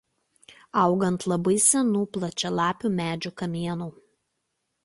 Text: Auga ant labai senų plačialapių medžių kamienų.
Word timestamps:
Auga 0.83 1.07
ant 1.11 1.25
labai 1.33 1.53
senų 1.67 2.01
plačialapių 2.17 2.93
medžių 2.97 3.33
kamienų. 3.43 3.93